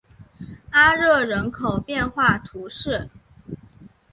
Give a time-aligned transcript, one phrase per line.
[0.71, 3.07] 阿热人口变化图示